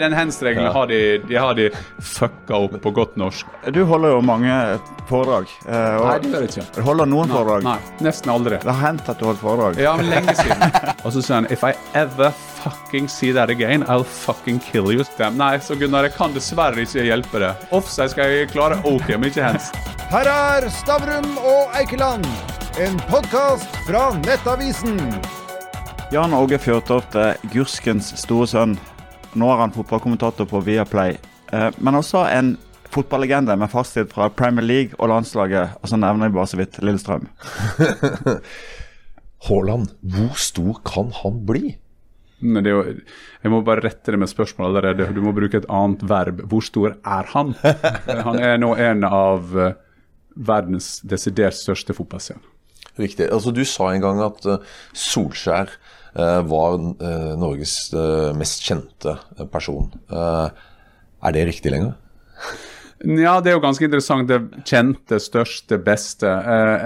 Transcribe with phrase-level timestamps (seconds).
[0.00, 1.70] Den hands-regelen har de, de, har de
[2.02, 3.46] fucka opp på godt norsk.
[3.70, 4.54] Du holder jo mange
[5.06, 5.52] foredrag.
[5.68, 6.62] Eh, Nei, det gjør jeg ikke.
[6.74, 7.66] Du holder noen nei, foredrag?
[7.68, 8.56] Nei, nesten aldri.
[8.64, 9.76] Det har hendt at du holdt foredrag?
[9.78, 10.64] Ja, men lenge siden.
[11.06, 15.06] Og så sier han If I ever fucking see that again, I'll fucking kill you.
[15.38, 17.62] Nei, så Gunnar, jeg kan dessverre ikke hjelpe deg.
[17.70, 19.68] Offside skal jeg klare ok, men ikke hands.
[20.10, 22.26] Her er Stavrum og Eikeland,
[22.82, 24.98] en podkast fra Nettavisen.
[26.10, 28.74] Jan Åge Fjørtoft er Gurskens store sønn.
[29.34, 31.16] Nå er han fotballkommentator på Viaplay,
[31.52, 32.54] eh, men også en
[32.94, 36.78] fotballegende med fartstid fra Premier League og landslaget, og så nevner jeg bare så vidt
[36.84, 37.26] Lillestrøm.
[39.48, 41.74] Haaland, hvor stor kan han bli?
[42.44, 45.08] Jo, jeg må bare rette det med spørsmål allerede.
[45.16, 46.42] Du må bruke et annet verb.
[46.50, 47.54] Hvor stor er han?
[48.26, 49.76] Han er nå en av eh,
[50.34, 52.44] verdens desidert største fotballstjerner.
[53.00, 53.30] Riktig.
[53.32, 55.72] Altså, du sa en gang at uh, Solskjær
[56.14, 57.90] var uh, Norges
[58.38, 59.16] mest kjente
[59.50, 59.88] person.
[60.10, 61.96] er det riktig lenger?
[63.04, 64.30] Ja, det er jo ganske interessant.
[64.30, 66.30] Det kjente, største, beste.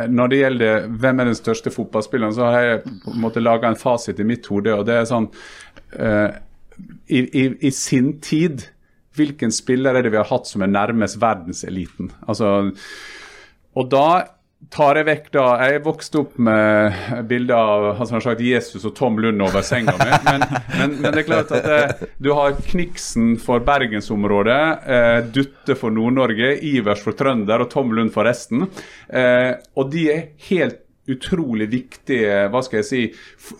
[0.09, 3.69] når det gjelder hvem er den største fotballspilleren, så har jeg på en måte laga
[3.69, 4.73] en fasit i mitt hode.
[4.75, 5.29] og det er sånn
[7.07, 8.65] i, i, i sin tid
[9.19, 12.13] hvilken spiller er det vi har hatt som er nærmest verdenseliten?
[12.29, 12.70] Altså,
[13.79, 14.09] og da
[14.75, 16.97] tar jeg vekk da Jeg vokste opp med
[17.31, 20.09] bilder av han sagt, Jesus og Tom Lund over senga mi.
[20.27, 24.61] Men, men, men, det er klart at det, eh, du har Kniksen for bergensområdet,
[24.97, 28.67] eh, Dutte for Nord-Norge, Ivers for Trønder og Tom Lund for resten.
[29.09, 33.03] Eh, og de er helt utrolig viktige hva skal jeg si,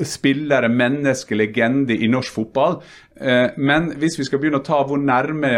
[0.04, 2.80] spillere, mennesker, legende i norsk fotball.
[3.16, 5.54] Eh, men hvis vi skal begynne å ta hvor nærme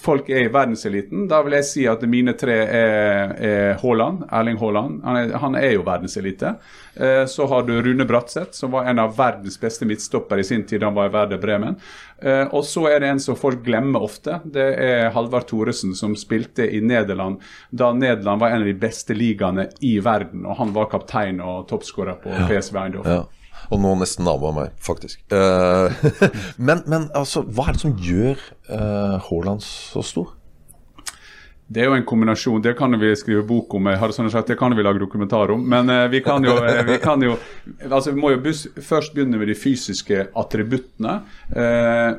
[0.00, 4.58] folk er i verdenseliten, da vil jeg si at mine tre er, er Haaland, Erling
[4.60, 5.00] Haaland.
[5.04, 6.54] Han er, han er jo verdenselite.
[6.94, 10.62] Eh, så har du Rune Bratseth, som var en av verdens beste midtstopper i sin
[10.68, 11.76] tid han var i Werder Bremen.
[12.22, 14.38] Eh, og så er det en som folk glemmer ofte.
[14.44, 19.16] Det er Halvard Thoresen, som spilte i Nederland da Nederland var en av de beste
[19.18, 20.46] ligaene i verden.
[20.46, 23.24] Og han var kaptein og toppskårer på PSV Eindhoven.
[23.24, 23.43] Ja.
[23.72, 25.20] Og nå nesten nabo av meg, faktisk.
[25.32, 25.92] Uh,
[26.68, 30.32] men, men, altså, hva er det som gjør uh, Haaland så stor?
[31.64, 32.60] Det er jo en kombinasjon.
[32.62, 33.88] Det kan vi skrive bok om.
[34.12, 35.62] Sånn Det kan vi lage dokumentar om.
[35.64, 37.38] Men uh, vi kan jo, vi kan jo
[37.88, 38.52] altså vi må jo
[38.84, 41.16] først begynne med de fysiske attributtene.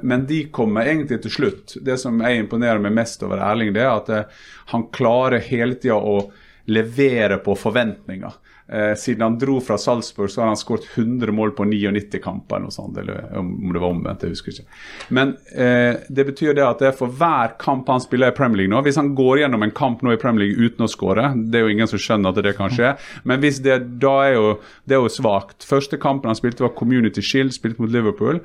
[0.02, 1.78] Men de kommer egentlig til slutt.
[1.85, 4.41] Det som jeg imponerer meg mest over Erling, det er at
[4.73, 6.17] han klarer hele tida å
[6.66, 8.34] levere på forventninger.
[8.67, 12.55] Eh, siden han dro fra Salzburg, så har han skåret 100 mål på 99 kamper.
[12.55, 14.65] eller sånt, eller om det var omvendt, jeg husker ikke.
[15.09, 18.63] Men eh, det betyr det at det er for hver kamp han spiller i Premier
[18.63, 21.29] League nå Hvis han går gjennom en kamp nå i Premier League uten å skåre,
[21.37, 24.33] det er jo ingen som skjønner at det kan skje, men hvis det, da er
[24.39, 24.47] jo,
[24.85, 25.61] det er jo svakt.
[25.65, 28.41] Første kampen han spilte, var Community Shield, spilte mot Liverpool.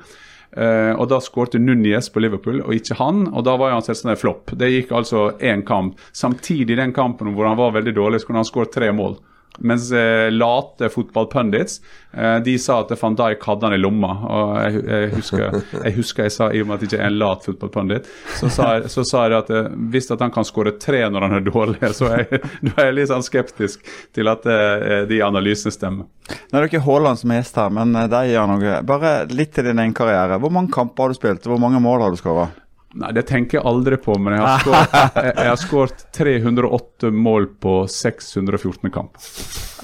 [0.51, 3.23] Uh, og Da skårte Núñez på Liverpool, og ikke han.
[3.31, 4.51] og Da var han selvstendig flopp.
[4.59, 5.97] Det gikk altså én kamp.
[6.11, 9.15] Samtidig den kampen hvor han var veldig dårlig, så kunne han skåret tre mål.
[9.59, 11.81] Mens eh, late fotballpundits
[12.13, 14.11] eh, de sa at van Dijk hadde han i lomma.
[14.23, 17.11] og Jeg, jeg, husker, jeg, husker, jeg sa, i og med at jeg ikke er
[17.11, 18.07] en lat fotballpundit,
[18.39, 18.49] så,
[18.87, 21.81] så, sa jeg at eh, hvis at han kan skåre tre når han er dårlig,
[21.97, 22.41] så er jeg,
[22.71, 26.07] er jeg litt sånn skeptisk til at eh, de analysene stemmer.
[26.31, 28.81] Nå er det ikke Haaland som er gjest her, men eh, gjør noe.
[28.87, 30.39] Bare litt til din egen karriere.
[30.39, 31.47] Hvor mange kamper har du spilt?
[31.47, 32.47] Hvor mange mål har du skåra?
[32.91, 39.19] Nei, det tenker jeg aldri på, men jeg har skåret 308 mål på 614 kamp.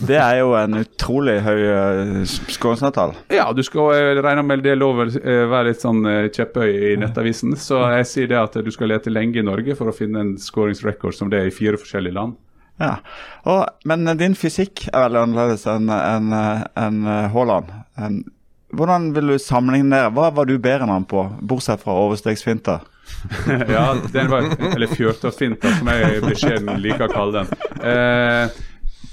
[0.03, 2.17] Det er jo en utrolig høy uh.
[3.31, 6.03] Ja, du skal uh, regne med det lov å uh, være litt sånn
[6.35, 7.55] kjepphøy i Nettavisen.
[7.59, 10.35] Så jeg sier det at du skal lete lenge i Norge for å finne en
[10.41, 12.35] skåringsrekord som det er i fire forskjellige land.
[12.77, 12.99] Ja,
[13.47, 16.35] Og, Men din fysikk er veldig annerledes enn en,
[16.77, 16.99] en
[17.33, 17.71] Haaland.
[17.97, 18.19] En,
[18.75, 20.11] hvordan vil du sammenligne det?
[20.13, 22.83] Hva var du bedre enn han på, bortsett fra overstegsfinter?
[23.75, 27.69] ja, den var, eller fjørtoftfinta, som jeg beskjeden liker å kalle den.
[27.81, 28.65] Eh,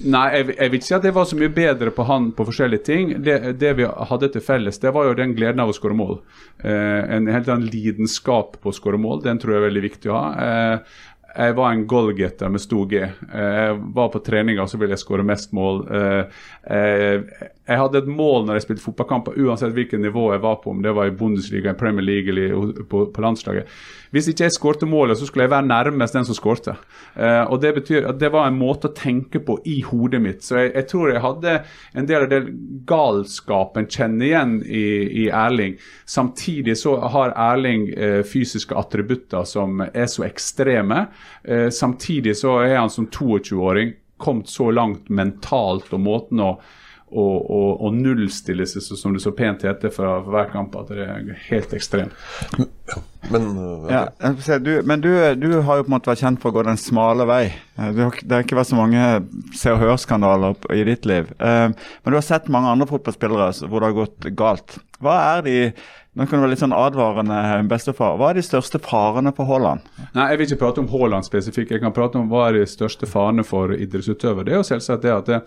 [0.02, 2.44] Nei, jeg, jeg, vil ikke si at det var så mye bedre på han på
[2.48, 3.12] forskjellige ting.
[3.24, 6.18] Det, det vi hadde til felles, det var jo den gleden av å skåre mål.
[6.66, 9.22] Eh, en helt annen lidenskap på å skåre mål.
[9.24, 10.26] Den tror jeg er veldig viktig å ha.
[10.44, 10.98] Eh,
[11.34, 13.00] jeg var en goalgetter med stor G.
[13.02, 15.82] Eh, jeg var på treninger så ville jeg skåre mest mål.
[15.90, 20.60] Eh, eh, jeg hadde et mål når jeg spilte fotballkamper, uansett hvilket nivå jeg var
[20.62, 23.70] på, om det var i Bundesliga, Premier League eller på, landslaget.
[24.14, 26.76] Hvis ikke jeg skårte målet, så skulle jeg være nærmest den som skårte.
[27.16, 30.44] Uh, og Det betyr at det var en måte å tenke på i hodet mitt.
[30.44, 31.54] Så jeg, jeg tror jeg hadde
[31.96, 32.52] en del av den
[32.86, 34.84] galskapen kjenner igjen i,
[35.24, 35.80] i, Erling.
[36.06, 37.88] Samtidig så har Erling
[38.28, 41.06] fysiske attributter som er så ekstreme.
[41.48, 46.54] Uh, samtidig så er han som 22-åring kommet så langt mentalt og måten å
[47.14, 51.04] å, å, å nullstille seg, som det så pent heter, fra hver kamp, at det
[51.04, 52.14] er helt ekstremt.
[53.30, 56.50] Men øh, Ja, du, men du, du har jo på en måte vært kjent for
[56.50, 57.44] å gå den smale vei.
[57.78, 59.04] Eh, har, det har ikke vært så mange
[59.56, 61.30] Se og Hør-skandaler i ditt liv.
[61.38, 64.78] Eh, men du har sett mange andre fotballspillere hvor det har gått galt.
[65.04, 65.58] Hva er de
[66.14, 67.36] nå kan du være litt sånn advarende,
[67.66, 68.14] bestefar.
[68.20, 69.82] Hva er de største farene for Haaland?
[70.14, 71.72] Nei, Jeg vil ikke prate om Haaland spesifikt.
[71.74, 74.46] Jeg kan prate om hva er de største farene for idrettsutøver.
[74.46, 75.40] Det er jo selvsagt det at det,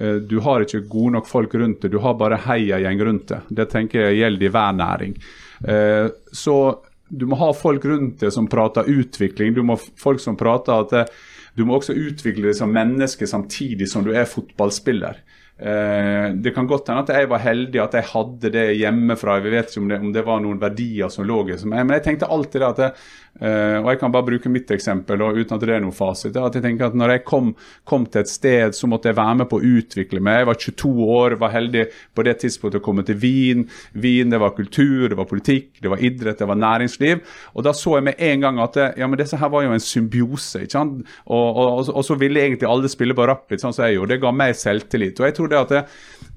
[0.00, 1.92] eh, du har ikke gode nok folk rundt det.
[1.94, 3.40] Du har bare heiagjeng rundt det.
[3.48, 5.16] Det tenker jeg gjelder i hver næring.
[5.64, 6.78] Eh, Så
[7.08, 9.54] du må ha folk rundt det som prater utvikling.
[9.54, 11.08] Du må ha folk som prater at det,
[11.56, 15.16] du må også utvikle deg som menneske samtidig som du er fotballspiller.
[15.62, 19.36] Eh, det kan godt hende at jeg var heldig at jeg hadde det hjemmefra.
[19.44, 21.94] Vi vet ikke om det, om det var noen verdier som lå i jeg, Men
[21.94, 22.96] jeg tenkte alltid det at jeg,
[23.40, 26.36] eh, Og jeg kan bare bruke mitt eksempel og uten at det er noen fasit.
[26.36, 27.52] at jeg tenker at når jeg kom,
[27.88, 30.42] kom til et sted, så måtte jeg være med på å utvikle meg.
[30.42, 33.66] Jeg var 22 år, var heldig på det tidspunktet å komme til Wien.
[33.94, 37.22] Wien, det var kultur, det var politikk, det var idrett, det var næringsliv.
[37.54, 39.82] Og da så jeg med en gang at ja, men disse her var jo en
[39.82, 40.64] symbiose.
[40.64, 41.02] ikke sant?
[41.26, 44.14] Og, og, og, så ville egentlig alle spille på rapid, sånn som jeg gjorde.
[44.14, 45.20] Det ga meg selvtillit.
[45.20, 45.82] Og jeg tror det at det,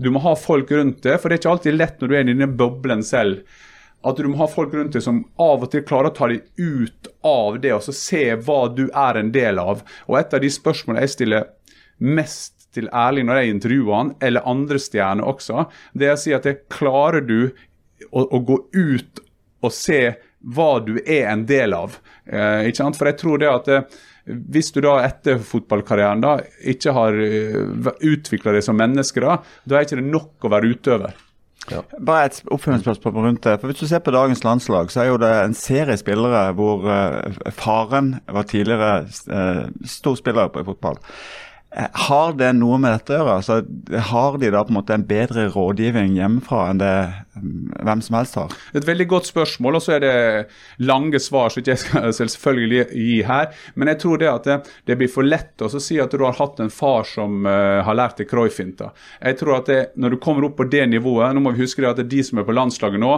[0.01, 2.25] du må ha folk rundt deg, for det er ikke alltid lett når du er
[2.25, 3.43] i denne boblen selv.
[4.05, 6.45] At du må ha folk rundt deg som av og til klarer å ta deg
[6.61, 9.81] ut av det og så se hva du er en del av.
[10.09, 11.49] Og et av de spørsmålene jeg stiller
[12.05, 16.35] mest til Erling når jeg intervjuer han, eller andre stjerner også, det er å si
[16.35, 17.39] at det klarer du
[18.11, 19.23] å, å gå ut
[19.65, 20.01] og se
[20.55, 21.97] hva du er en del av.
[22.25, 22.99] Eh, ikke sant?
[22.99, 27.89] For jeg tror det at eh, hvis du da etter fotballkarrieren da ikke har uh,
[28.01, 29.37] utvikla deg som menneske, da,
[29.69, 31.19] da er ikke det nok å være utøver.
[32.05, 33.55] Bare et oppfølgingsspørsmål rundt det.
[33.59, 36.85] For Hvis du ser på dagens landslag, så er jo det en serie spillere hvor
[36.91, 40.99] eh, faren var tidligere eh, stor spiller i fotball.
[41.75, 43.35] Eh, Har det noe med dette å gjøre?
[43.41, 43.57] Altså,
[44.09, 46.93] har de da på en måte en bedre rådgivning hjemmefra enn det
[47.35, 48.55] mm, hvem som helst har?
[48.77, 50.13] Et veldig godt spørsmål, og så er det
[50.87, 53.51] lange svar som ikke jeg skal selvfølgelig gi her.
[53.75, 54.57] Men jeg tror det at det,
[54.87, 57.99] det blir for lett å si at du har hatt en far som uh, har
[57.99, 58.93] lært deg Cruyff-finta.
[59.19, 61.83] Jeg tror at det, Når du kommer opp på det nivået Nå må vi huske
[61.85, 63.17] at det er de som er på landslaget nå,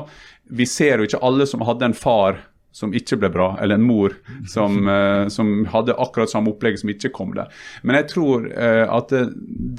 [0.58, 2.40] vi ser jo ikke alle som hadde en far
[2.78, 4.14] som ikke ble bra, eller en mor
[4.50, 7.50] som, eh, som hadde akkurat samme opplegg som ikke kom der.
[7.82, 9.24] Men jeg tror eh, at det,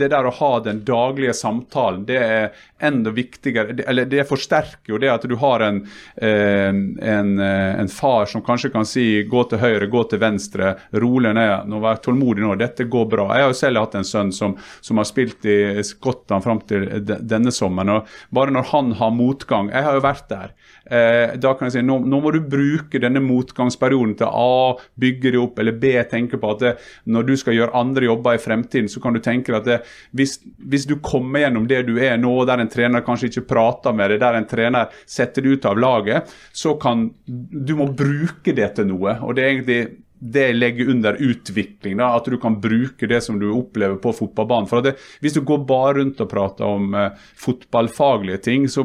[0.01, 2.51] det der å ha den daglige samtalen, det er
[2.83, 3.77] enda viktigere.
[3.87, 5.81] Eller det forsterker jo det at du har en,
[6.17, 10.75] eh, en, eh, en far som kanskje kan si gå til høyre, gå til venstre,
[10.93, 13.29] rolig ned, nå vær tålmodig nå, dette går bra.
[13.35, 16.89] Jeg har jo selv hatt en sønn som, som har spilt i Skottland fram til
[17.05, 17.99] denne sommeren.
[17.99, 20.55] og Bare når han har motgang Jeg har jo vært der.
[20.89, 25.35] Eh, da kan jeg si nå, nå må du bruke denne motgangsperioden til A, bygge
[25.35, 26.73] det opp, eller B, tenke på at det,
[27.05, 29.79] når du skal gjøre andre jobber i fremtiden, så kan du tenke at det,
[30.17, 33.97] hvis, hvis du kommer gjennom det du er nå, der en trener kanskje ikke prater
[33.97, 38.57] med deg, der en trener setter deg ut av laget, så kan du må bruke
[38.57, 39.19] det til noe.
[39.21, 39.83] og det er egentlig
[40.21, 41.97] det legger under utvikling.
[41.99, 44.69] Da, at du kan bruke det som du opplever på fotballbanen.
[44.71, 48.85] For det, Hvis du går bare rundt og prater om eh, fotballfaglige ting, så,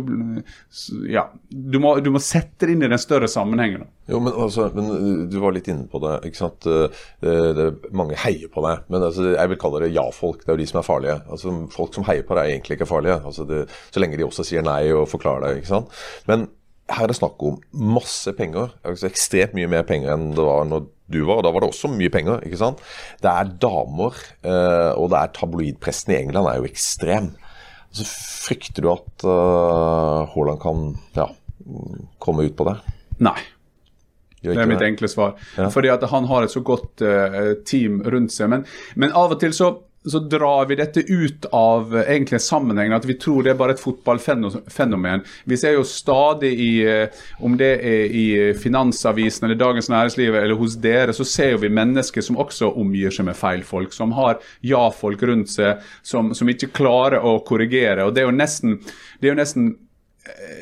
[0.70, 3.86] så ja, du må, du må sette det inn i den større sammenhengen.
[3.86, 3.92] Da.
[4.14, 6.18] Jo, men, altså, men uh, Du var litt inne på det.
[6.28, 6.68] ikke sant?
[6.68, 8.84] Uh, det, mange heier på deg.
[8.94, 10.44] Men altså, jeg vil kalle det ja-folk.
[10.44, 11.22] Det er jo de som er farlige.
[11.30, 13.22] Altså, Folk som heier på deg, er egentlig ikke farlige.
[13.24, 15.64] Altså, det, så lenge de også sier nei og forklarer det.
[15.64, 16.04] ikke sant?
[16.30, 16.52] Men
[16.92, 17.60] her er det snakk om
[17.96, 18.74] masse penger.
[18.84, 21.42] Altså, ekstremt mye mer penger enn det var når du var.
[21.42, 22.44] og Da var det også mye penger.
[22.46, 22.84] ikke sant?
[23.22, 27.34] Det er damer, uh, og det er tabloidpressen i England er jo ekstrem.
[27.94, 30.86] Så frykter du at uh, Haaland kan
[31.18, 31.28] ja,
[32.24, 32.78] komme ut på det?
[33.24, 33.40] Nei.
[34.44, 35.38] Det er mitt enkle svar.
[35.56, 35.70] Ja.
[35.72, 38.50] Fordi at han har et så godt eh, team rundt seg.
[38.52, 38.66] Men,
[39.00, 39.70] men av og til så,
[40.06, 42.96] så drar vi dette ut av eh, egentlig sammenhengen.
[42.96, 45.24] At vi tror det er bare et fotballfenomen.
[45.50, 48.26] Vi ser jo stadig i eh, Om det er i
[48.58, 53.28] Finansavisen eller Dagens Næringsliv eller hos dere, så ser vi mennesker som også omgir seg
[53.30, 53.94] med feil folk.
[53.96, 58.06] Som har ja-folk rundt seg, som, som ikke klarer å korrigere.
[58.06, 58.80] og det er jo nesten,
[59.20, 59.74] det er jo nesten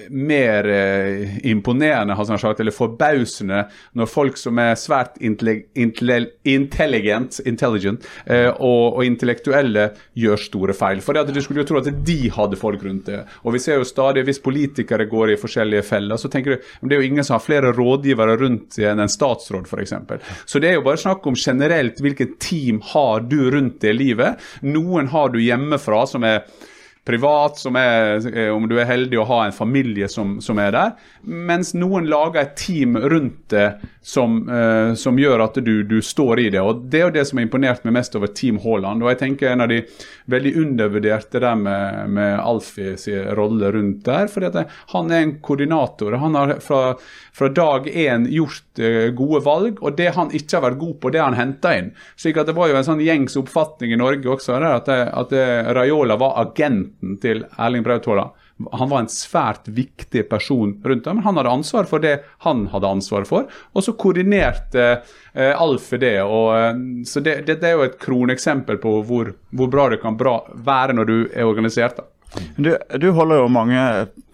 [0.09, 7.37] mer eh, imponerende, har sagt, eller forbausende, når folk som er svært intelli- intelli- intelligent,
[7.45, 11.03] intelligent eh, og, og intellektuelle, gjør store feil.
[11.05, 13.21] For det at Du skulle jo tro at de hadde folk rundt det.
[13.45, 16.89] Og vi ser jo stadig, Hvis politikere går i forskjellige feller, så tenker du men
[16.89, 19.93] det er jo ingen som har flere rådgivere rundt enn en statsråd, f.eks.
[20.49, 24.41] Så det er jo bare snakk om generelt hvilket team har du rundt det livet.
[24.65, 26.43] Noen har du hjemmefra som er
[27.05, 30.72] privat, som er, eh, om du er heldig å ha en familie som, som er
[30.75, 30.91] der.
[31.25, 36.39] Mens noen lager et team rundt det som, eh, som gjør at du, du, står
[36.39, 36.62] i det.
[36.62, 39.03] og Det er jo det som har imponert meg mest over Team Haaland.
[39.03, 39.81] og jeg tenker En av de
[40.29, 44.27] veldig undervurderte der med, med Alfie sin rolle rundt der.
[44.27, 46.17] fordi at Han er en koordinator.
[46.17, 46.96] Han har fra,
[47.34, 51.12] fra dag én gjort uh, gode valg, og det han ikke har vært god på,
[51.12, 51.91] det har han henta inn.
[52.15, 55.29] slik at Det var jo en sånn gjengs oppfatning i Norge også, der, at, at
[55.29, 58.31] det, var agent assistenten til Erling Braut Haaland.
[58.74, 62.88] Han var en svært viktig person rundt ham, han hadde ansvar for det han hadde
[62.88, 63.48] ansvar for.
[63.74, 65.01] Og så koordinerte
[65.34, 66.22] eh, Alf det.
[66.22, 70.01] Og, eh, så det, det, det, er jo et kroneksempel på hvor, hvor bra det
[70.01, 71.98] kan bra være når du er organisert.
[71.98, 72.03] da.
[72.55, 73.79] Du, du, holder jo mange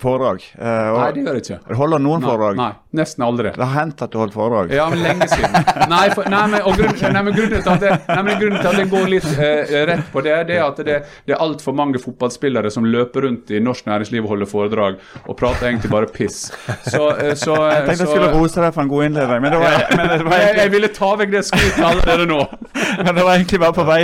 [0.01, 0.43] foredrag.
[0.53, 1.55] Eh, nei, det gjør jeg ikke.
[1.65, 2.57] Du holder noen nei, foredrag?
[2.59, 3.53] Nei, nesten aldri.
[3.55, 4.73] Det har hendt at du holdt foredrag?
[4.77, 5.55] Ja, men lenge siden.
[5.89, 8.77] nei, for, nei, men, grunnen, nei, men, grunnen til at det, nei, grunnen til at
[8.77, 12.01] det går litt eh, rett på det, det er at det, det er altfor mange
[12.03, 16.51] fotballspillere som løper rundt i norsk næringsliv og holder foredrag og prater egentlig bare piss.
[16.85, 19.63] Så, eh, så Jeg tenkte jeg skulle rose deg for en god innledning, men det
[19.63, 22.39] var, men det var egentlig, jeg, jeg, ville ta vekk det skrytet allerede nå.
[23.05, 24.01] men det var egentlig bare på vei,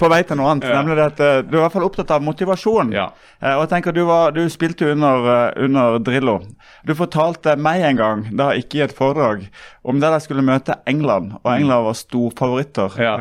[0.00, 0.80] på vei til noe annet, ja.
[0.80, 2.96] nemlig at eh, du er i hvert fall opptatt av motivasjon.
[2.96, 3.10] Ja.
[3.40, 6.38] Eh, og jeg tenker du, var, du spilte under, uh, under, Drillo.
[6.86, 9.48] Du fortalte meg en gang, da ikke i et foredrag,
[9.84, 13.00] om der jeg skulle møte England, og England var storfavoritter.
[13.00, 13.16] Ja.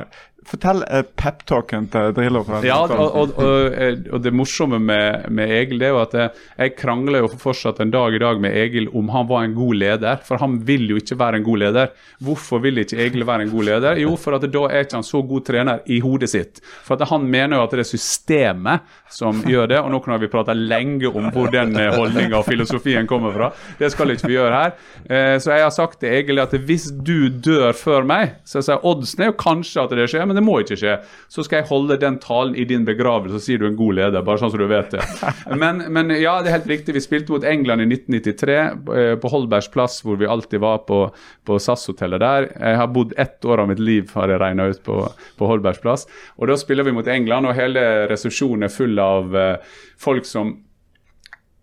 [0.48, 2.44] Fortell uh, peptalken til Drillo.
[2.66, 3.78] ja, og, og, og,
[4.12, 7.82] og, det morsomme med, med, Egil det er jo at jeg, jeg krangler jo fortsatt
[7.84, 10.22] en dag i dag med Egil om han var en god leder.
[10.28, 11.94] For han vil jo ikke være en god leder.
[12.24, 14.02] Hvorfor vil ikke Egil være en god leder?
[14.04, 16.64] Jo, for at da er ikke han så god trener i hodet sitt.
[16.84, 19.80] For at han mener jo at det er systemet som gjør det.
[19.82, 23.52] Og nå kan vi prate lenge om hvor den eh, holdninga og filosofien kommer fra.
[23.80, 24.76] Det skal ikke vi gjøre her.
[25.08, 28.84] Eh, så jeg har sagt til Egil at hvis du dør før meg, så sier
[28.88, 30.98] oddsen er jo kanskje at det skjer, men det må ikke skje.
[31.32, 34.26] Så skal jeg holde den talen i din begravelse, så sier du en god leder.
[34.26, 35.04] Bare sånn så du vet det.
[35.64, 36.96] Men, men ja, det er helt riktig.
[36.96, 41.00] Vi spilte mot England i 1993 eh, på Holbergs plass, hvor vi alltid var på,
[41.48, 42.48] på SAS-hotellet der.
[42.52, 45.00] Jeg har bodd ett år av mitt liv, har jeg regna ut, på,
[45.40, 46.08] på Holbergs plass.
[46.40, 50.56] Og da spiller vi mot England, og hele resepsjonen er full av uh, folk som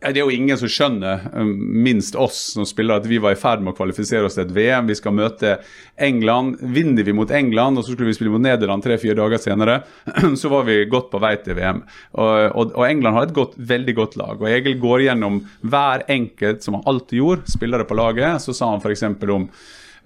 [0.01, 1.51] det er jo ingen som skjønner, um,
[1.85, 4.55] minst oss som spiller, at vi var i ferd med å kvalifisere oss til et
[4.57, 4.89] VM.
[4.89, 5.59] Vi skal møte
[6.01, 6.57] England.
[6.73, 9.83] Vinner vi mot England, og så skulle vi spille mot Nederland tre-fire dager senere,
[10.41, 11.83] så var vi godt på vei til VM.
[12.17, 14.41] Og, og, og England har et godt, veldig godt lag.
[14.41, 18.41] Og Egil går gjennom hver enkelt, som han alltid gjorde, spillere på laget.
[18.41, 19.05] Så sa han f.eks.
[19.29, 19.51] om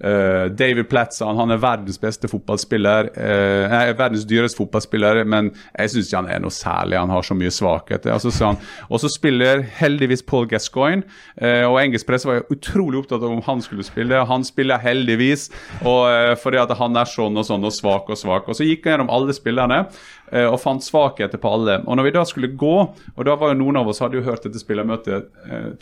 [0.03, 3.11] Uh, David Platzan han er verdens beste fotballspiller.
[3.15, 6.99] Uh, nei, verdens dyreste fotballspiller, men jeg syns ikke han er noe særlig.
[6.99, 8.13] Han har så mye svakheter.
[8.15, 8.53] Altså,
[8.89, 11.05] og så spiller heldigvis Paul Gascoigne,
[11.41, 14.25] uh, og engelsk presse var utrolig opptatt av om han skulle spille.
[14.27, 15.47] Han spiller heldigvis,
[15.85, 18.49] og fordi at han er sånn og sånn og svak og svak.
[18.49, 19.85] Og Så gikk han gjennom alle spillerne
[20.31, 21.75] og fant svakheter på alle.
[21.85, 22.75] Og når vi da skulle gå,
[23.13, 25.27] og da var jo noen av oss hadde jo hørt dette spillermøtet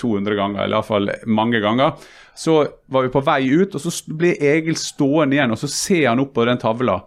[0.02, 1.96] 200 ganger, eller iallfall mange ganger,
[2.36, 2.58] så
[2.92, 6.22] var vi på vei ut, og så blir Egil stående igjen, og så ser han
[6.24, 7.00] opp på den tavla.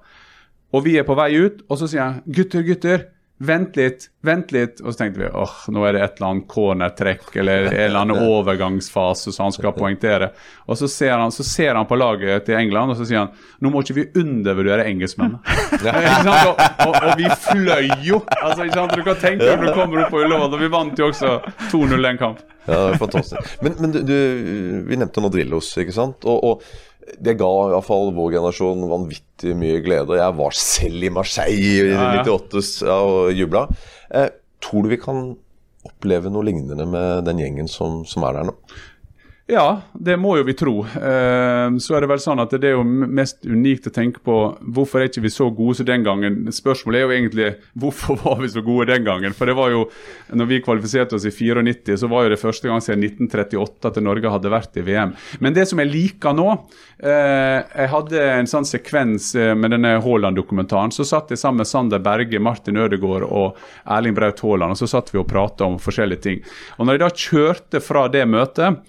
[0.75, 3.07] Og vi er på vei ut, og så sier han 'gutter, gutter'.
[3.38, 4.81] Vent litt, vent litt.
[4.81, 7.99] Og så tenkte vi åh, nå er det et eller annet cornertrekk eller en eller
[8.00, 10.31] annen overgangsfase som han skal poengtere.
[10.64, 13.61] Og så ser, han, så ser, han, på laget til England og så sier han
[13.61, 15.43] nå må ikke vi undervurdere engelskmennene.
[16.33, 18.23] og, og, og, vi fløy jo!
[18.40, 18.97] Altså, ikke sant?
[18.97, 21.37] Du kan tenke deg når du kommer opp på Ullevål, og vi vant jo også
[21.69, 22.43] 2-0 den kamp.
[22.66, 23.57] Ja, fantastisk.
[23.62, 24.16] Men, men du, du,
[24.88, 26.25] vi nevnte nå Drillos, ikke sant.
[26.26, 30.18] og, og det ga i hvert fall vår generasjon vanvittig mye glede.
[30.18, 32.25] Jeg var selv i Marseille i ja, ja.
[32.26, 33.66] 98 ja, og jubla.
[34.10, 34.28] Eh,
[34.62, 35.28] tror du vi kan
[35.86, 38.56] oppleve noe lignende med den gjengen som, som er der nå?
[39.46, 40.80] Ja, det må jo vi tro.
[40.82, 44.38] Eh, så er det vel sånn at det er jo mest unikt å tenke på
[44.74, 46.40] hvorfor er ikke vi så gode som den gangen.
[46.50, 49.36] Spørsmålet er jo egentlig hvorfor var vi så gode den gangen.
[49.38, 49.84] For det var jo,
[50.34, 54.02] når vi kvalifiserte oss i 94, så var jo det første gang siden 1938 at
[54.02, 55.14] Norge hadde vært i VM.
[55.38, 60.00] Men det som jeg liker nå eh, Jeg hadde en sånn sekvens eh, med denne
[60.02, 60.90] Haaland-dokumentaren.
[60.90, 64.90] Så satt jeg sammen med Sander Berge, Martin Ødegaard og Erling Braut Haaland, og så
[64.90, 66.46] satt vi og prata om forskjellige ting.
[66.80, 68.82] Og når jeg da kjørte fra det møtet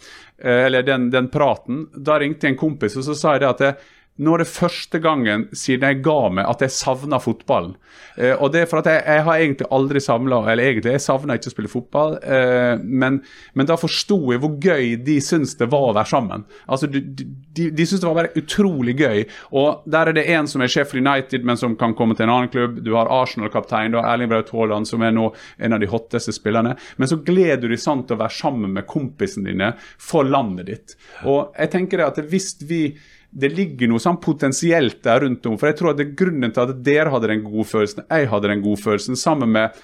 [0.44, 1.88] eller den, den, praten.
[1.94, 3.72] Da ringte jeg en kompis og så sa jeg at det,
[4.18, 7.76] nå er det første gangen siden jeg ga meg at jeg savna fotballen.
[8.18, 11.04] Eh, og det er for at jeg, jeg har egentlig aldri savna Eller egentlig, jeg
[11.04, 13.20] savna ikke å spille fotball, eh, men,
[13.54, 16.46] men, da forsto jeg hvor gøy de syns det var å være sammen.
[16.66, 19.24] Altså, De, de, de syns det var bare utrolig gøy.
[19.60, 22.34] Og der er det en som er Sheffield United, men som kan komme til en
[22.34, 22.80] annen klubb.
[22.86, 26.74] Du har Arsenal-kaptein, Erling Braut Haaland, som er nå en av de hotteste spillerne.
[26.98, 30.72] Men så gleder du deg sånn til å være sammen med kompisene dine for landet
[30.72, 30.98] ditt.
[31.26, 32.82] Og jeg tenker det at hvis vi
[33.30, 35.58] det ligger noe sånn potensielt der rundt om.
[35.60, 38.32] For jeg tror at det er grunnen til at dere hadde den gode følelsen, jeg
[38.32, 39.78] hadde den gode følelsen, sammen med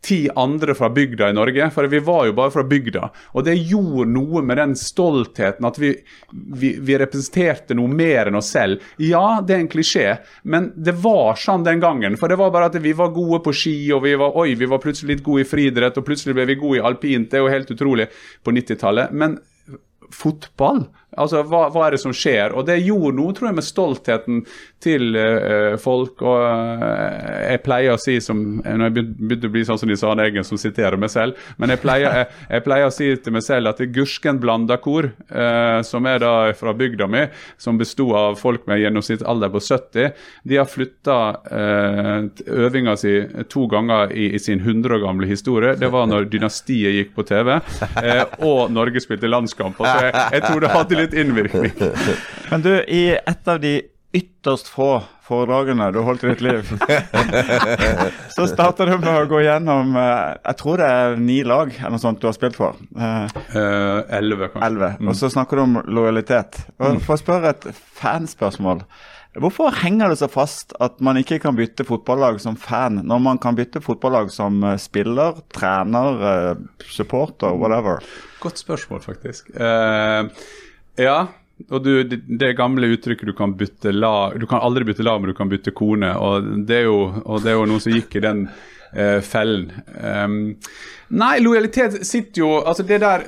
[0.00, 3.08] ti andre fra bygda i Norge, for vi var jo bare fra bygda.
[3.34, 5.90] Og det gjorde noe med den stoltheten, at vi,
[6.30, 8.84] vi, vi representerte noe mer enn oss selv.
[9.02, 10.06] Ja, det er en klisjé,
[10.42, 12.18] men det var sånn den gangen.
[12.20, 14.70] For det var bare at vi var gode på ski, og vi var, oi, vi
[14.70, 17.30] var plutselig litt gode i friidrett, og plutselig ble vi gode i alpint.
[17.30, 18.08] Det er jo helt utrolig
[18.46, 19.14] på 90-tallet.
[19.18, 19.40] Men
[20.14, 20.86] fotball
[21.16, 22.52] Altså, hva, hva, er det som skjer?
[22.52, 24.42] Og det gjorde noe, tror jeg, med stoltheten
[24.84, 26.20] til uh, folk.
[26.20, 29.96] Og uh, jeg pleier å si, som, når jeg begynte å bli sånn som de
[29.96, 33.34] sa Eggen, som siterer meg selv, men jeg pleier, jeg, jeg pleier, å si til
[33.36, 37.24] meg selv at det Gursken blandakor, uh, som er da fra bygda mi,
[37.56, 40.12] som besto av folk med gjennomsnitt alder på 70,
[40.48, 41.16] de har flytta
[41.48, 43.12] øvinga si
[43.50, 45.74] to ganger i, i sin 100 år gamle historie.
[45.78, 47.54] Det var når Dynastiet gikk på TV,
[48.44, 49.78] og Norge spilte landskamp.
[49.78, 51.72] Så jeg, jeg tror det hadde litt innvirkning.
[52.50, 53.78] Men du, i et av de
[54.12, 56.70] ytterst få foredragene du holdt i ditt liv,
[58.36, 61.92] så starter du med å gå gjennom eh, Jeg tror det er ni lag eller
[61.98, 62.78] noe sånt du har spilt for.
[62.96, 63.36] Eh,
[64.16, 64.70] elleve, kanskje.
[64.70, 64.96] 11.
[65.04, 66.62] Og så snakker du om lojalitet.
[66.80, 67.04] Og mm.
[67.04, 67.68] For å spørre et
[68.00, 68.80] fanspørsmål.
[69.38, 73.40] Hvorfor henger det så fast at man ikke kan bytte fotballag som fan, når man
[73.42, 76.56] kan bytte fotballag som eh, spiller, trener,
[76.88, 78.00] supporter, whatever?
[78.40, 79.52] Godt spørsmål, faktisk.
[79.52, 80.30] Uh,
[80.98, 81.18] ja,
[81.68, 85.32] og du, det gamle uttrykket du kan bytte lag Du kan aldri bytte lag, men
[85.32, 86.12] du kan bytte kone.
[86.14, 87.00] Og det er jo,
[87.42, 88.44] det er jo noen som gikk i den
[88.92, 89.72] eh, fellen.
[89.98, 90.38] Um,
[91.10, 93.26] nei, lojalitet sitter jo Altså, det der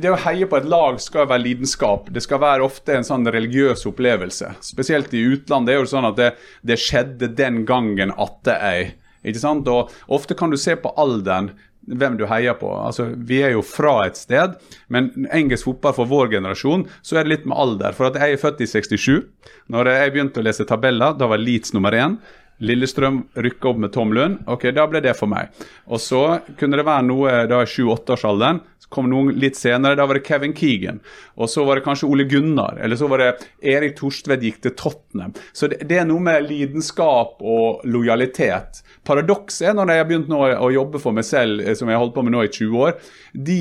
[0.00, 2.08] det å heie på et lag skal være lidenskap.
[2.14, 4.54] Det skal være ofte en sånn religiøs opplevelse.
[4.64, 5.68] Spesielt i utlandet.
[5.68, 6.30] Det er jo sånn at det,
[6.66, 8.94] det skjedde den gangen at det er.
[9.24, 9.68] Ikke sant?
[9.68, 11.52] Og Ofte kan du se på alderen
[11.86, 12.70] hvem du heier på.
[12.72, 14.56] Altså, Vi er jo fra et sted,
[14.88, 17.92] men engelsk fotball for vår generasjon, så er det litt med alder.
[17.96, 19.24] For at jeg er født i 67.
[19.72, 22.18] Når jeg begynte å lese tabeller, da var Leeds nummer én.
[22.62, 24.44] Lillestrøm rykka opp med Tom Lund.
[24.46, 25.50] Ok, da ble det for meg.
[25.90, 26.22] Og så
[26.60, 28.62] kunne det være noe da i sju-åtteårsalderen.
[28.84, 31.00] Så kom noen litt senere, da var det Kevin Keegan.
[31.40, 32.78] Og så var det kanskje Ole Gunnar.
[32.78, 33.30] Eller så var det
[33.74, 35.34] Erik Torstvedt gikk til Tottenham.
[35.52, 40.30] Så det, det er noe med lidenskap og lojalitet Paradokset er når jeg har begynt
[40.32, 42.50] nå å jobbe for meg selv, eh, som jeg har holdt på med nå i
[42.52, 42.94] 20 år,
[43.48, 43.58] de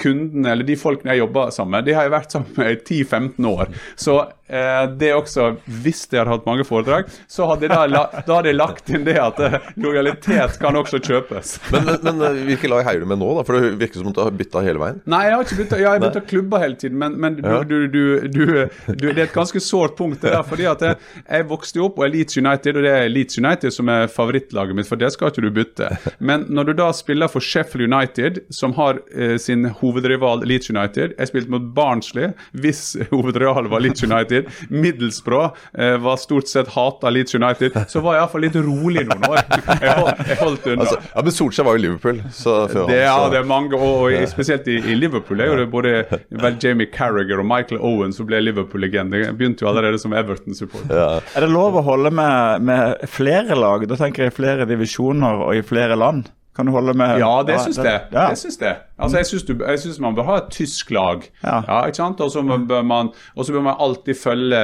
[0.00, 2.80] kundene eller de folkene jeg jobber sammen med, de har jeg vært sammen med i
[2.80, 3.74] 10-15 år.
[4.00, 4.16] Så
[4.48, 5.48] eh, det også,
[5.82, 9.06] hvis jeg hadde hatt mange foredrag, så hadde jeg da, da hadde jeg lagt inn
[9.06, 11.56] det at eh, lojalitet kan også kjøpes.
[11.74, 13.46] Men, men, men eh, hvilke lag heier du med nå, da?
[13.46, 15.00] For det virker som om du har bytta hele veien.
[15.08, 15.80] Nei, jeg har ikke bytta.
[15.82, 17.60] Ja, jeg bytta klubber hele tiden, men, men ja.
[17.66, 18.44] du, du, du,
[18.92, 20.22] det er et ganske sårt punkt.
[20.22, 22.94] det der, fordi at jeg, jeg vokste jo opp og er Leeds United, og det
[22.94, 25.90] er Leeds United som er favorittlaget mitt, for det skal ikke du bytte.
[26.18, 31.14] Men når du da spiller for Sheffield United, som har eh, sin hovedrival Leeds United.
[31.18, 34.35] Jeg spilte mot Barnsley, hvis hovedrivalet var Leeds United.
[34.68, 35.42] Middelsbrå
[35.78, 37.76] eh, var stort sett hata Leeds United.
[37.88, 39.42] Så var jeg iallfall litt rolig noen år.
[39.86, 40.86] Jeg holdt, jeg holdt unna.
[40.86, 42.22] Altså, ja, Men Solskjær var jo Liverpool.
[42.34, 45.66] Så det, ja, det er mange, og, og spesielt i, i, Liverpool er jo det
[45.72, 45.94] både
[46.42, 49.26] vel Jamie Carriager og Michael Owen som ble Liverpool-legende.
[49.36, 50.96] Begynte jo allerede som Everton-supporter.
[50.96, 51.10] Ja.
[51.36, 53.86] Er det lov å holde med, med flere lag?
[53.88, 56.30] Da tenker jeg flere divisjoner og i flere land?
[56.56, 58.06] Kan du holde med Ja, det syns jeg.
[58.12, 58.30] Ja.
[58.30, 58.72] Jeg syns det.
[58.96, 61.26] Altså, jeg syns, du, jeg syns man bør ha et tysk lag.
[61.42, 61.58] Ja.
[61.66, 62.20] ja ikke sant?
[62.24, 64.60] Og så bør, man, bør man alltid følge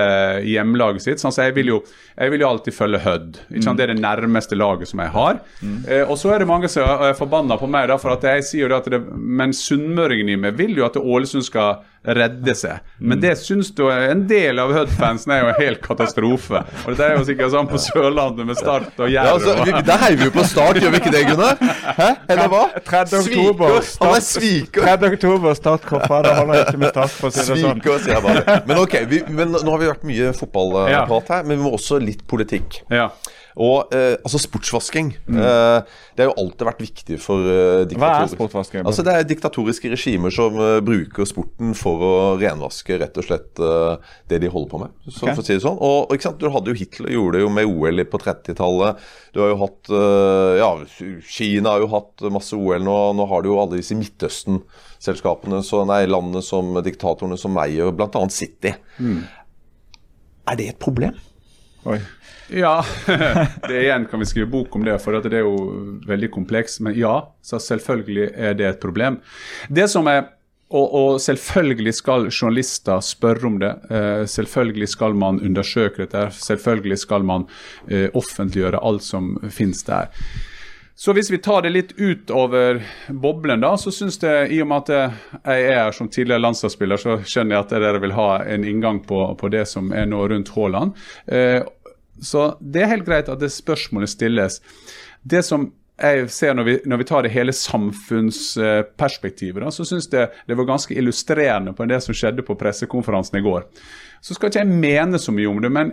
[0.48, 1.20] hjemlaget sitt.
[1.20, 1.80] Sånn, så jeg vil, jo,
[2.16, 3.42] jeg vil jo alltid følge Hødd.
[3.50, 3.74] Ikke sant?
[3.74, 3.80] Mm.
[3.80, 5.42] Det er det nærmeste laget som jeg har.
[5.60, 5.78] Mm.
[5.84, 8.48] Eh, og så er det mange som er forbanna på meg, da, for at jeg
[8.48, 12.82] sier jo at det, men sunnmøringen i meg vil jo at Ålesund skal redde seg.
[12.98, 16.62] Men det syns du en del av Hødd-fansen er jo en hel katastrofe.
[16.86, 19.28] Og det er jo sikkert sånn på Sørlandet med Start og Jerv.
[19.28, 21.62] Ja, altså, der heier vi jo på Start, gjør vi ikke det, Gunnar?
[22.00, 22.08] Hæ?
[22.32, 22.64] Eller hva?
[22.80, 23.20] 30.
[23.22, 23.78] oktober.
[24.02, 24.86] Han er sviker.
[24.86, 25.10] 3.
[25.14, 26.22] oktober, Start-koppa.
[26.26, 27.78] Det holder ikke med Start, for å si det sånn.
[27.80, 28.56] Sviker, sier jeg bare.
[28.68, 32.00] Men ok, vi, men nå har vi vært mye fotballprat her, men vi må også
[32.02, 32.82] litt politikk.
[32.92, 33.10] Ja.
[33.60, 35.36] Og eh, altså sportsvasking mm.
[35.36, 38.86] eh, Det har jo alltid vært viktig for eh, Hva er sportsvasking?
[38.88, 43.60] Altså Det er diktatoriske regimer som eh, bruker sporten for å renvaske rett og slett
[43.60, 44.94] eh, det de holder på med.
[45.08, 45.34] Så, okay.
[45.34, 45.76] for å si det sånn.
[45.76, 49.02] Og, og, ikke sant, Du hadde jo Hitler gjorde det jo med OL på 30-tallet.
[49.34, 50.70] Du har jo hatt eh, Ja,
[51.28, 52.96] Kina har jo hatt masse OL nå.
[53.18, 58.24] Nå har du jo alle disse Midtøsten-selskapene, så nei, landene som diktatorene som eier bl.a.
[58.32, 58.72] City.
[59.02, 59.20] Mm.
[60.48, 61.20] Er det et problem?
[61.84, 61.98] Oi.
[62.52, 62.84] Ja,
[63.68, 65.56] det igjen kan vi skrive bok om det, for det er jo
[66.06, 66.82] veldig komplekst.
[66.84, 69.18] Men ja, så selvfølgelig er det et problem.
[69.68, 70.28] Det som er
[70.72, 73.74] og, og, selvfølgelig skal journalister spørre om det.
[73.90, 76.30] Uh, selvfølgelig skal man undersøke dette.
[76.32, 77.44] Selvfølgelig skal man
[77.92, 80.08] uh, offentliggjøre alt som finnes der.
[80.94, 84.84] Så hvis vi tar det litt utover boblen, da, så syns jeg, i og med
[84.84, 88.66] at jeg er her som tidligere landslagsspiller, så skjønner jeg at dere vil ha en
[88.68, 90.98] inngang på, på det som er nå rundt Haaland.
[91.26, 91.62] Eh,
[92.22, 94.60] så det er helt greit at det spørsmålet stilles.
[95.22, 95.70] Det som
[96.02, 100.56] jeg ser når vi, når vi tar det hele samfunnsperspektivet, da, så syns jeg det
[100.58, 103.62] var ganske illustrerende på det som skjedde på pressekonferansen i går.
[104.20, 105.86] Så skal ikke jeg mene så mye om det, men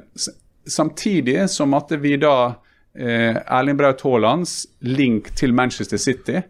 [0.69, 2.53] samtidig som at vi da
[2.99, 6.41] Erling Braut Haalands link til Manchester City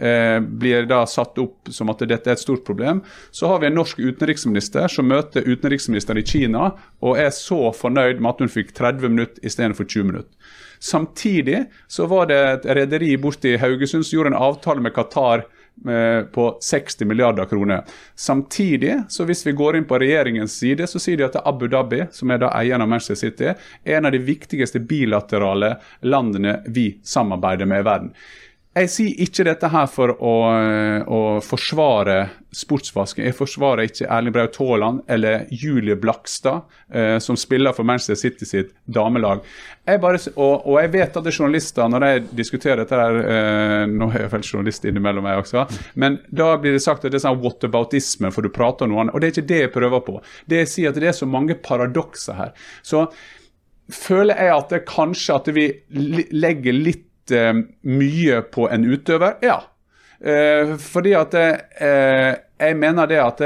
[0.00, 3.02] eh, blir da satt opp som at dette er et stort problem.
[3.30, 6.70] Så har vi en norsk utenriksminister som møter utenriksministeren i Kina
[7.02, 10.52] og er så fornøyd med at hun fikk 30 minutter istedenfor 20 minutter.
[10.82, 15.50] Samtidig så var det et rederi borti Haugesund som gjorde en avtale med Qatar eh,
[16.32, 17.82] på 60 milliarder kroner.
[18.14, 22.04] Samtidig, så hvis vi går inn på regjeringens side, så sier de at Abu Dhabi,
[22.14, 25.74] som er da eieren av Manchester City, er en av de viktigste bilaterale
[26.06, 28.14] landene vi samarbeider med i verden.
[28.72, 30.34] Jeg sier ikke dette her for å,
[31.04, 32.14] å forsvare
[32.56, 33.26] sportsvasken.
[33.26, 38.48] Jeg forsvarer ikke Erling Braut Haaland eller Julie Blakstad, eh, som spiller for Manchester City
[38.48, 39.44] sitt damelag.
[39.84, 43.20] Jeg bare, og, og, jeg vet at det er journalister, når jeg diskuterer dette der
[43.34, 45.66] eh, Nå er jeg vel journalist innimellom, jeg også.
[46.00, 49.04] Men da blir det sagt at det er sånn whataboutisme, for du prater om noe
[49.04, 49.12] annet.
[49.12, 50.18] Og det er ikke det jeg prøver på.
[50.48, 52.56] Det jeg sier at det er så mange paradokser her.
[52.80, 53.04] Så
[53.92, 55.70] føler jeg at det kanskje at vi
[56.32, 57.52] legger litt uh,
[57.86, 59.38] mye på en utøver?
[59.42, 59.60] Ja.
[60.22, 62.32] Uh, fordi at uh,
[62.62, 63.42] jeg mener det at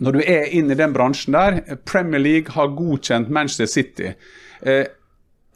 [0.00, 4.10] når du er inne i den bransjen der Premier League har godkjent Manchester City.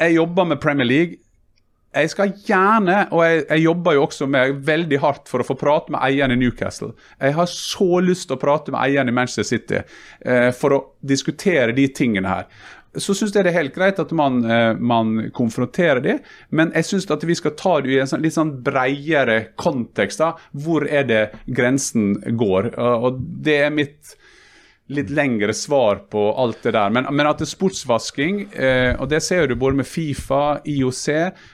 [0.01, 1.17] jeg jobber med Premier League.
[1.91, 5.57] Jeg skal gjerne, og jeg, jeg, jobber jo også med veldig hardt for å få
[5.59, 6.93] prate med eieren i Newcastle.
[7.19, 10.81] Jeg har så lyst til å prate med eieren i Manchester City eh, for å
[11.03, 12.47] diskutere de tingene her
[12.99, 16.89] så syns jeg det er helt greit at man, eh, man konfronterer dem, men jeg
[16.89, 20.19] syns at vi skal ta det i en sånn, litt sånn bredere kontekst.
[20.19, 22.75] da, Hvor er det grensen går?
[22.79, 24.17] Og Det er mitt
[24.91, 26.91] litt lengre svar på alt det der.
[26.91, 31.05] Men, men at det er sportsvasking, eh, og det ser du både med Fifa, IOC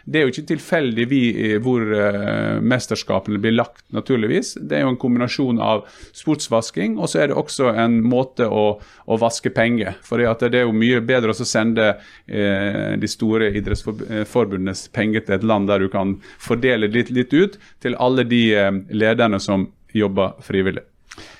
[0.04, 1.20] Det er jo ikke tilfeldig vi,
[1.50, 4.54] eh, hvor eh, mesterskapene blir lagt, naturligvis.
[4.60, 5.84] Det er jo en kombinasjon av
[6.16, 10.00] sportsvasking, og så er det også en måte å, å vaske penger.
[10.06, 15.46] For det er jo mye bedre å sende eh, de store idrettsforbundenes penger til et
[15.46, 20.36] land der du kan fordele litt, litt ut til alle de eh, lederne som jobber
[20.44, 20.84] frivillig.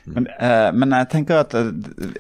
[0.07, 1.71] Men, eh, men, jeg tenker at eh,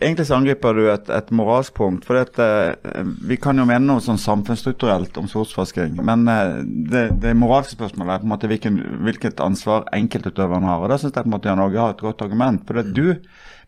[0.00, 2.06] egentlig så angriper du et, et moralsk punkt.
[2.08, 6.00] For eh, vi kan jo mene noe sånn samfunnsstrukturelt om sortsvasking.
[6.06, 6.58] Men eh,
[6.92, 10.82] det, det moralske spørsmålet er på en måte hvilken, hvilket ansvar enkeltutøveren har.
[10.82, 12.66] Og da syns jeg på en måte Jan Åge har et godt argument.
[12.66, 13.14] For det, du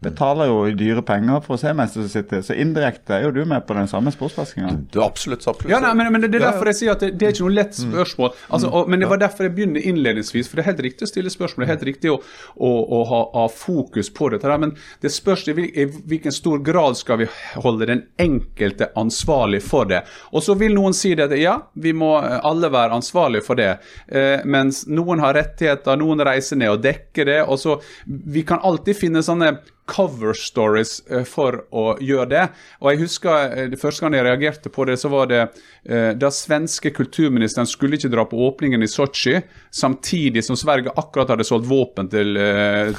[0.05, 3.65] betaler jo dyre penger for å se Manchester City, så indirekte er jo du med
[3.67, 4.71] på den samme sportsvaskinga.
[4.95, 5.73] Du, absolutt, absolutt.
[5.73, 7.57] Ja, nei, men, men, det er derfor jeg sier at det, det er ikke noe
[7.57, 7.89] lett mm.
[7.89, 8.37] spørsmål.
[8.47, 11.11] Altså, og, men det var derfor jeg begynner innledningsvis, for det er helt riktig å
[11.11, 11.65] stille spørsmål.
[11.65, 12.19] Det er helt riktig å,
[12.55, 14.59] å, å ha, ha, fokus på dette.
[14.63, 17.27] Men det spørs i hvilken stor grad skal vi
[17.65, 20.05] holde den enkelte ansvarlig for det.
[20.31, 23.73] Og så vil noen si det at ja, vi må alle være ansvarlige for det.
[24.07, 27.41] Eh, mens noen har rettigheter, noen reiser ned og dekker det.
[27.49, 29.57] og så Vi kan alltid finne sånne
[29.89, 32.45] cover stories eh, for å gjøre det.
[32.83, 36.13] Og jeg husker eh, det Første gang jeg reagerte på det, så var det eh,
[36.19, 39.41] da svenske kulturministeren skulle ikke dra på åpningen i Sotsji,
[39.75, 42.39] samtidig som Sverige akkurat hadde solgt våpen til,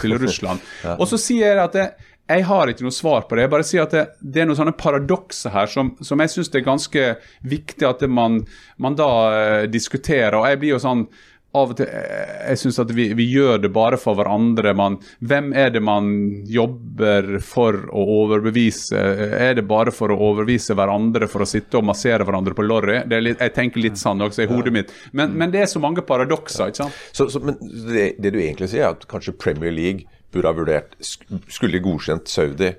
[0.01, 0.63] til Russland.
[0.97, 1.89] Og så sier jeg at det,
[2.29, 3.47] jeg har ikke noe svar på det.
[3.47, 6.51] Jeg bare sier at det, det er noen sånne paradokser her som, som jeg syns
[6.53, 7.05] er ganske
[7.49, 8.43] viktig at man,
[8.77, 10.37] man da eh, diskuterer.
[10.37, 11.07] og jeg blir jo sånn
[11.57, 14.73] av og til eh, Jeg syns at vi, vi, gjør det bare for hverandre.
[14.77, 16.11] Man, hvem er det man
[16.49, 18.99] jobber for å overbevise?
[19.39, 23.01] Er det bare for å overbevise hverandre for å sitte og massere hverandre på lorry?
[23.09, 24.93] jeg tenker litt sånn også i hodet mitt.
[25.11, 26.69] Men, men, det er så mange paradokser.
[26.69, 27.01] ikke sant?
[27.11, 30.53] Så, så, men det, det, du egentlig sier, er at kanskje Premier League burde ha
[30.53, 30.91] vurdert
[31.49, 32.69] Skulle godkjent Saudi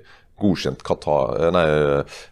[0.41, 1.65] godkjent Qatar, eh, nei,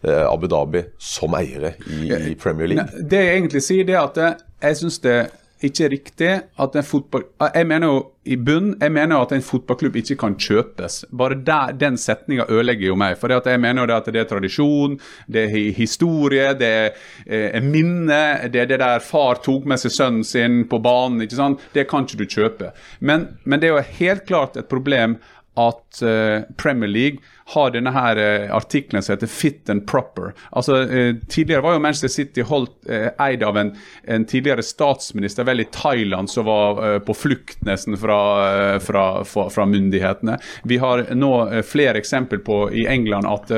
[0.07, 3.03] eh, Abu Dhabi som eiere i, Premier League?
[3.05, 5.17] Det jeg egentlig sier, det er at jeg syns det
[5.65, 7.25] ikke riktig at en fotball...
[7.53, 11.01] Jeg mener jo i bunn jeg mener jo at en fotballklubb ikke kan kjøpes.
[11.11, 13.17] Bare der, Den setninga ødelegger jo meg.
[13.19, 16.93] For jeg mener jo det at det er tradisjon, det er historie, det er
[17.25, 18.21] eh, minne.
[18.53, 21.21] Det er det der far tok med seg sønnen sin på banen.
[21.25, 21.65] ikke sant?
[21.73, 22.71] Det kan ikke du kjøpe.
[22.99, 25.19] Men, men det er jo helt klart et problem
[25.59, 27.19] at uh, Premier League
[27.53, 30.33] har denne her uh, artikkelen som heter 'fit and proper'.
[30.51, 33.71] Altså, uh, Tidligere var jo Manchester City holdt eid av en,
[34.03, 39.65] en, tidligere statsminister vel i Thailand som var på flukt nesten fra, fra, fra, fra,
[39.65, 40.37] myndighetene.
[40.63, 41.31] Vi har nå
[41.65, 43.51] flere eksempel på i England at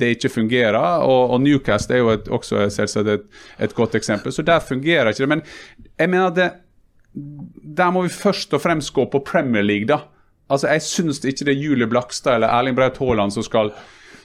[0.00, 0.78] det ikke fungerer.
[1.04, 3.26] Og, og Newcast er jo et, også selvsagt et,
[3.58, 4.32] et, godt eksempel.
[4.32, 5.28] Så der fungerer ikke det.
[5.28, 5.42] Men
[5.98, 6.50] jeg mener at det,
[7.78, 9.88] der må vi først og fremst gå på Premier League.
[9.88, 10.02] da
[10.48, 13.72] Altså, Jeg syns ikke det er Julie Blakstad eller Erling Braut Haaland som skal,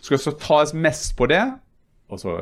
[0.01, 1.43] skal tas mest på det.
[2.13, 2.33] Og så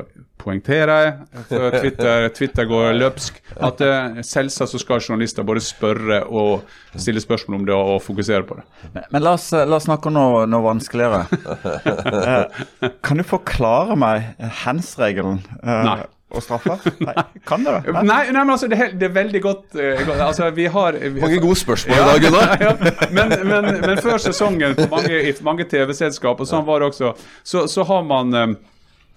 [0.42, 1.12] poengterer jeg,
[1.48, 7.22] før Twitter, Twitter går løpsk, at uh, selvsagt så skal journalister både spørre og stille
[7.22, 8.66] spørsmål om det og fokusere på det.
[8.92, 11.22] Men, men la, oss, la, oss, snakke om noe, noe vanskeligere.
[11.64, 12.66] uh,
[13.06, 15.40] kan du forklare meg hands-regelen?
[15.62, 16.80] Uh, Nei og straffer?
[17.04, 17.14] Nei,
[17.48, 18.02] kan det da?
[18.02, 21.20] Nei, nei, men altså, det er, det er veldig godt uh, altså, vi har, vi,
[21.20, 22.54] Mange gode spørsmål ja, i dag, Gunnar.
[22.66, 22.74] ja,
[23.12, 27.14] men, men, men, før sesongen på mange, i mange TV-selskap, og sånn var det også,
[27.42, 28.56] så, så har man um,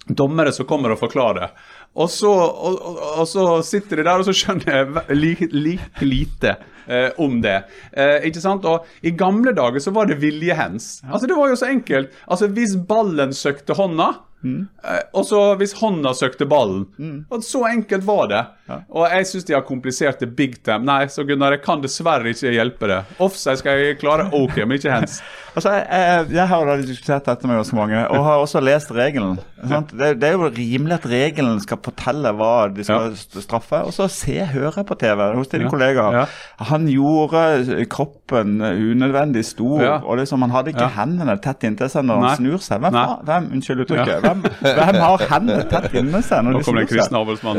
[0.06, 1.52] dommere som kommer og forklarer.
[1.96, 5.76] Og så, og, og, og så, sitter de der, og så skjønner jeg like, li,
[6.04, 7.56] lite eh, om det.
[7.92, 8.66] Eh, ikke sant?
[8.68, 11.00] Og I gamle dager så var det viljehens.
[11.08, 12.12] Altså, det var jo så enkelt.
[12.26, 14.60] Altså, Hvis ballen søkte hånda, mm.
[14.84, 17.18] eh, og så hvis hånda søkte ballen mm.
[17.30, 18.42] og Så enkelt var det.
[18.66, 18.80] Ja.
[18.90, 20.84] Og jeg syns de har komplisert det big time.
[20.88, 23.00] Nei, så Gunnar, jeg kan dessverre ikke hjelpe det.
[23.22, 25.20] Offside skal jeg klare ok, men ikke hands.
[25.56, 29.38] altså, jeg, jeg, jeg har diskutert dette med oss mange, og har også lest regelen.
[29.66, 33.42] Det, det, er jo rimelig at regelen skal fortelle hva de skal ja.
[33.44, 33.82] straffe.
[33.86, 35.72] Og så se, høre på TV hos dine ja.
[35.72, 36.20] kollegaer.
[36.20, 36.24] Ja.
[36.70, 42.22] Han gjorde kroppen unødvendig stor, og liksom, han hadde ikke hendene tett inntil seg når
[42.22, 42.84] han snur seg.
[42.84, 42.98] Hvem,
[43.28, 46.66] hvem unnskyld uttrykket, hvem, hvem, har hendene tett inntil seg når de snur seg?
[46.66, 47.56] Nå kommer det en kristen avholdsmann.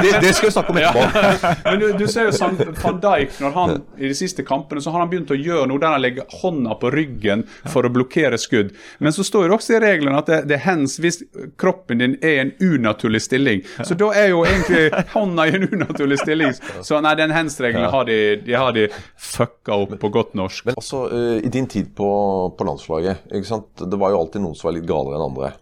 [0.00, 1.00] Det, det, skal vi snakke om etterpå.
[1.70, 4.92] men du, du, ser jo sånn, Van Dijk når han i de siste kampene så
[4.94, 8.38] har han begynt å gjøre noe der han legger hånda på ryggen for å blokkere
[8.40, 8.74] skudd.
[8.98, 11.20] Men så står det også i reglene at det, det er hands hvis
[11.60, 13.62] kroppen din er i en unaturlig stilling.
[13.86, 16.54] Så da er jo egentlig hånda i en unaturlig stilling.
[16.86, 20.70] Så nei, den hands-regelen har de, de, har de fucka opp på godt norsk.
[20.70, 22.10] Men uh, i din tid på,
[22.58, 25.54] på landslaget, det var jo alltid noen som var litt galere enn andre.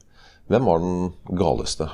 [0.48, 1.00] Hvem var den
[1.36, 1.90] galeste?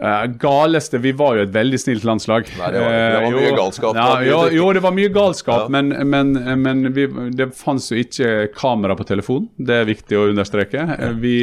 [0.00, 2.46] Uh, galeste Vi var jo et veldig snilt landslag.
[2.56, 3.98] Nei, det var, det var eh, mye galskap.
[3.98, 5.72] Ja, jo, jo, det var mye galskap, ja.
[5.74, 6.30] men, men,
[6.62, 7.04] men vi,
[7.36, 9.50] det fantes jo ikke kamera på telefon.
[9.60, 10.86] Det er viktig å understreke.
[10.88, 11.10] Ja.
[11.20, 11.34] vi,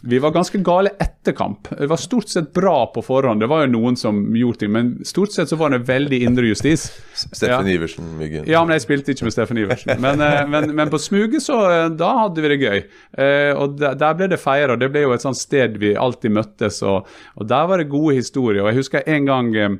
[0.00, 1.68] vi, var ganske gale etter kamp.
[1.76, 3.44] Vi var stort sett bra på forhånd.
[3.44, 6.48] Det var jo noen som gjorde ting, men stort sett så var det veldig indre
[6.48, 6.88] justis.
[7.12, 7.68] Steffen.
[7.68, 8.48] Iversen, Myggen.
[8.48, 9.92] Ja, men jeg spilte ikke med Steffen Iversen.
[10.06, 11.56] Men, uh, men, men på smuget, så
[11.98, 12.82] da hadde vi det gøy.
[13.58, 14.76] og der, der, ble det feira.
[14.78, 18.05] Det ble jo et sånt sted vi alltid møttes, og, og der var det gode
[18.06, 18.62] gode historier.
[18.62, 19.76] og Jeg husker en gang eh,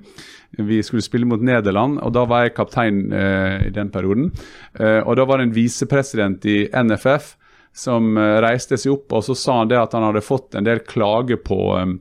[0.59, 4.31] vi skulle spille mot Nederland, og da var jeg kaptein eh, i den perioden.
[4.79, 7.35] Eh, og Da var det en visepresident i NFF
[7.77, 10.67] som eh, reiste seg opp og så sa han det at han hadde fått en
[10.67, 11.93] del klager på eh,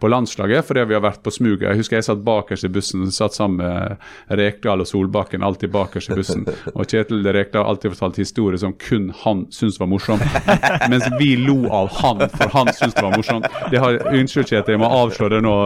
[0.00, 1.64] på landslaget fordi vi har vært på smuget.
[1.70, 6.12] Jeg husker jeg satt bakerst i bussen, satt sammen med Rekdal og Solbakken alltid bakerst
[6.12, 6.44] i bussen.
[6.74, 10.20] Og Kjetil Rekdal har alltid fortalt historier som kun han syntes var morsom.
[10.92, 13.48] Mens vi lo av han, for han syntes det var morsomt.
[13.72, 15.56] Det har, unnskyld, Kjetil, jeg må avslå det nå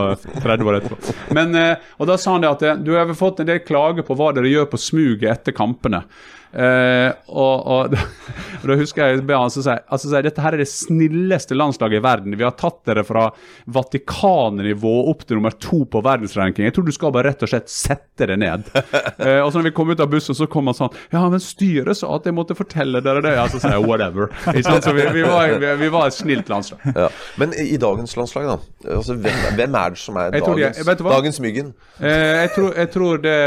[0.40, 1.16] 30 år etterpå.
[1.36, 4.06] Men, eh, og Da sa han det at eh, du har fått en del klager
[4.06, 6.04] på hva dere gjør på smuget etter kampene.
[6.50, 7.92] Uh, og, og,
[8.58, 12.02] og, da husker jeg be han sier altså, dette her er det snilleste landslaget i
[12.02, 12.34] verden.
[12.34, 13.28] Vi har tatt dere fra
[13.70, 16.66] Vatikan nivå opp til nummer to på verdensranking.
[16.66, 18.66] Jeg tror du skal bare rett og slett sette det ned.
[18.74, 21.42] Uh, og så når vi kom ut av bussen, så kom han sånn Ja, men
[21.44, 23.36] styret sa at jeg måtte fortelle dere det.
[23.38, 24.34] Ja, så sier jeg whatever.
[24.50, 26.82] Så vi, vi, var, vi, vi, var, et snilt landslag.
[26.96, 27.06] Ja.
[27.38, 28.58] Men i, i, dagens landslag, da?
[28.96, 31.72] Altså, hvem, hvem, er det som er dagens, jeg, dagens Myggen?
[32.00, 33.38] Uh, jeg, tror, jeg, tror, det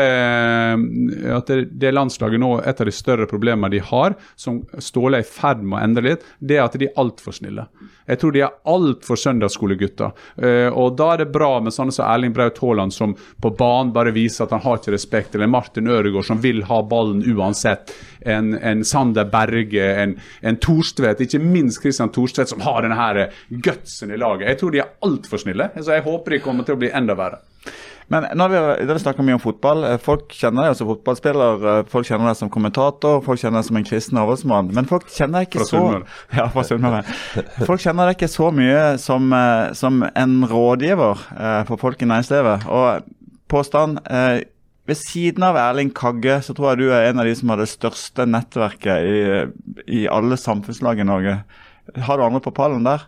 [1.34, 5.26] at det, det landslaget nå et av de større problemer de har, som Ståle er
[5.26, 7.68] i ferd med å endre litt, det er at de er altfor snille.
[8.08, 10.12] Jeg tror de er altfor søndagsskolegutter.
[10.38, 13.94] Uh, og da er det bra med sånne som Erling Braut Haaland, som på banen
[13.96, 17.94] bare viser at han har ikke respekt, eller Martin Ødegaard, som vil ha ballen uansett.
[18.20, 23.30] En, en Sander Berge, en, en Torstvedt, ikke minst Christian Torstvedt, som har denne
[23.64, 24.50] gutsen i laget.
[24.52, 27.18] Jeg tror de er altfor snille, så jeg håper de kommer til å bli enda
[27.20, 27.42] verre.
[28.08, 29.84] Men har vi, vi snakka mye om fotball.
[29.88, 33.70] Eh, folk kjenner deg som fotballspiller, eh, folk kjenner deg som kommentator, folk kjenner deg
[33.70, 34.72] som en kristen avholdsmann.
[34.76, 35.84] Men folk kjenner deg ikke så
[36.38, 41.28] ja, Folk kjenner deg ikke så mye som, eh, som en rådgiver
[41.70, 42.68] for folk i næringslivet.
[42.72, 43.06] Og
[43.52, 44.00] påstand
[44.84, 47.62] ved siden av Erling Kagge, så tror jeg du er en av de som har
[47.62, 49.20] det største nettverket i,
[50.02, 51.38] i alle samfunnslag i Norge.
[52.08, 53.06] Har du andre på pallen der?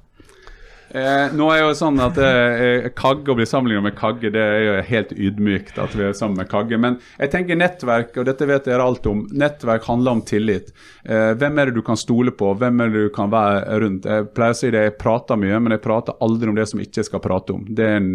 [0.89, 4.62] Eh, nå er jo sånn at eh, Kagge Å bli sammenlignet med Kagge, det er
[4.62, 6.78] jo helt ydmykt at vi er sammen med Kagge.
[6.82, 10.71] Men jeg tenker nettverk, og dette vet dere alt om, nettverk handler om tillit.
[11.04, 14.08] Eh, hvem er det du kan stole på, hvem er det du kan være rundt?
[14.10, 16.84] Jeg pleier å si det, jeg prater mye, men jeg prater aldri om det som
[16.86, 17.65] ikke skal prate om.
[17.65, 18.10] Det en,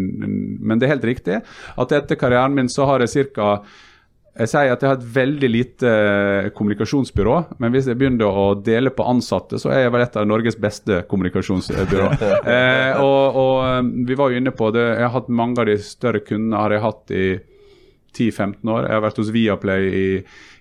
[0.61, 3.57] men det er helt riktig at etter karrieren min så har jeg ca.
[4.41, 8.45] Jeg sier at jeg har et veldig lite eh, kommunikasjonsbyrå, men hvis jeg begynner å
[8.57, 12.07] dele på ansatte, så er jeg vel et av Norges beste kommunikasjonsbyrå.
[12.55, 15.69] eh, og, og, eh, vi var jo inne på det, jeg har hatt mange av
[15.69, 17.27] de større kundene har jeg hatt i
[18.17, 18.87] 10-15 år.
[18.87, 20.09] Jeg har vært hos Viaplay i,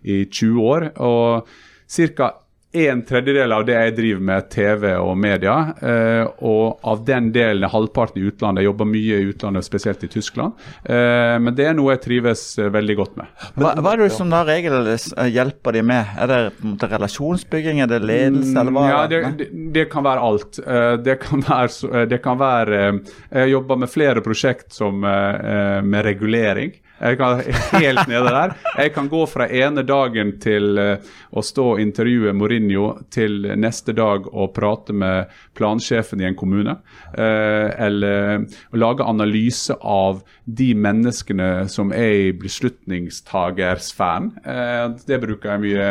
[0.05, 0.89] i 20 år.
[1.01, 1.51] og
[1.91, 2.31] ca.
[2.73, 5.55] en tredjedel av det jeg driver med, TV og media.
[5.83, 8.63] Eh, og av den delen er halvparten i utlandet.
[8.63, 10.55] Jeg jobber mye i utlandet, spesielt i Tyskland.
[10.85, 13.33] Eh, men det er noe jeg trives eh, veldig godt med.
[13.59, 16.13] Hva, hva er det som da regel eh, hjelper de med?
[16.23, 18.85] Er det måte relasjonsbygging, er det ledelse, eller hva?
[18.93, 20.61] Ja, det, det, det kan være alt.
[20.63, 22.79] Eh, Det kan være, det kan være
[23.33, 26.71] Jeg jobber med flere prosjekt som med regulering.
[27.01, 27.41] Jeg kan
[27.81, 28.53] helt nede der.
[28.77, 33.95] Jeg kan gå fra ene dagen til eh, å stå og intervjue Mourinho til neste
[33.97, 36.77] dag og prate med plansjefen i en kommune.
[37.15, 44.31] Eh, Eller å lage analyse av de menneskene som er i beslutningstagersfæren.
[44.45, 45.89] Eh, Det bruker jeg mye,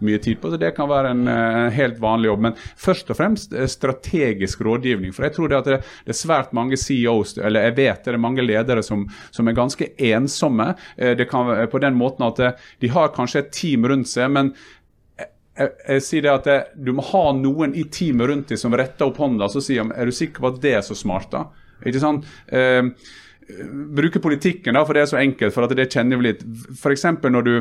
[0.00, 0.50] mye tid på.
[0.52, 2.40] så Det kan være en eh, helt vanlig jobb.
[2.46, 5.12] Men først og fremst eh, strategisk rådgivning.
[5.14, 8.18] For jeg tror det at det er svært mange CEOs, eller jeg vet det er
[8.22, 10.51] mange ledere som, som er ganske ensomme.
[10.60, 14.08] Eh, Det kan være på den måten at eh, de har kanskje et team rundt
[14.08, 14.52] seg, men
[15.18, 18.72] jeg, jeg sier det at jeg, Du må ha noen i teamet rundt deg som
[18.74, 21.30] retter opp hånda og sier om, er du sikker på at det er så smart.
[21.30, 21.46] da?
[21.84, 22.24] Ikke sant?
[22.48, 22.82] Eh,
[23.96, 25.54] bruke politikken, da, for det er så enkelt.
[25.54, 26.42] for at det kjenner vi litt.
[26.76, 27.04] F.eks.
[27.22, 27.52] når, du,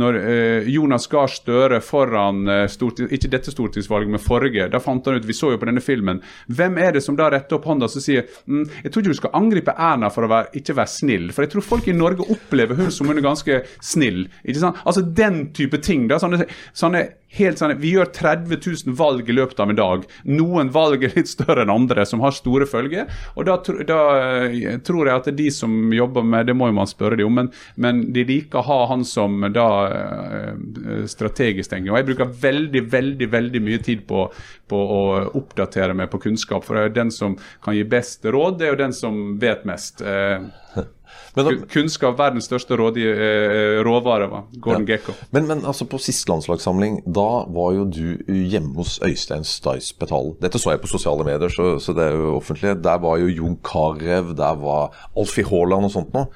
[0.00, 5.06] når eh, Jonas Gahr Støre foran eh, storting, ikke dette stortingsvalget, men forrige, da fant
[5.06, 7.68] han ut, vi så jo på denne filmen, hvem er det som da retter opp
[7.68, 10.76] hånda og sier mm, jeg tror ikke du skal angripe Erna for å være, ikke
[10.78, 11.30] være snill.
[11.34, 14.26] For jeg tror folk i Norge opplever hun som hun er ganske snill.
[14.44, 14.82] ikke sant?
[14.84, 16.08] Altså den type ting.
[16.10, 17.06] da, sånne, sånne
[17.36, 20.04] helt sånn, Vi gjør 30 000 valg i løpet av en dag.
[20.28, 23.08] Noen valg er litt større enn andre, som har store følger.
[23.36, 23.58] og Da,
[23.88, 24.00] da
[24.48, 27.38] eh, tror jeg at de som jobber med det, må jo man spørre dem om,
[27.40, 31.92] men, men de liker å ha han som da eh, strategisk tenker.
[31.92, 34.26] Og Jeg bruker veldig veldig, veldig mye tid på,
[34.68, 35.02] på å
[35.38, 36.66] oppdatere meg på kunnskap.
[36.66, 39.22] For det er jo den som kan gi best råd, det er jo den som
[39.40, 40.02] vet mest.
[40.02, 40.48] Eh,
[41.36, 45.14] Men, kunnskap, verdens største eh, råvare, var Gordon Gekko.
[45.34, 50.58] men, men altså på siste landslagssamling, da var jo du hjemme hos Øystein Staispetal Dette
[50.58, 52.76] så jeg på sosiale medier, så, så det er jo offentlig.
[52.84, 56.28] Der var jo Jon Carew, der var Alfie Haaland og sånt noe.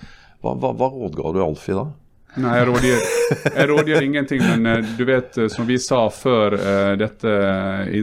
[0.42, 1.87] Hva, hva, hva rådga du Alfie da?
[2.40, 3.03] Nei, jeg rådgir,
[3.45, 7.33] jeg rådgir ingenting, men eh, du vet, eh, som vi sa før uh, dette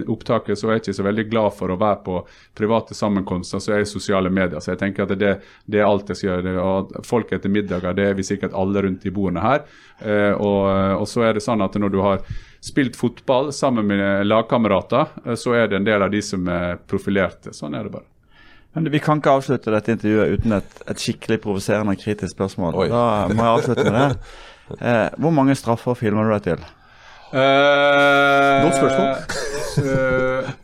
[0.06, 2.18] opptaket, så er jeg ikke så veldig glad for å være på
[2.58, 4.62] private sammenkomster så er i sosiale medier.
[4.62, 5.32] Så jeg tenker at det,
[5.66, 6.54] det er alt jeg skal gjøre.
[6.62, 9.66] Og folk etter middager, det er vi sikkert alle rundt i bordene her.
[10.04, 10.62] Uh, og,
[11.02, 12.22] og så er det sånn at når du har
[12.62, 17.56] spilt fotball sammen med lagkamerater, så er det en del av de som er profilerte.
[17.56, 18.19] Sånn er det bare.
[18.76, 22.78] Men vi kan ikke avslutte dette intervjuet uten et, et skikkelig provoserende kritisk spørsmål.
[22.84, 22.90] Oi.
[22.92, 24.36] Da må jeg avslutte med det.
[24.70, 26.68] Eh, hvor mange straffer filmer du deg til?
[27.30, 29.10] Uh, Godt spørsmål.